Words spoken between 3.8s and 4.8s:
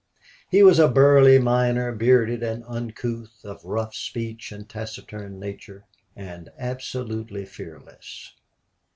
speech and